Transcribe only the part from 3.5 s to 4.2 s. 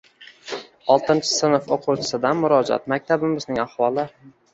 ahvoli...»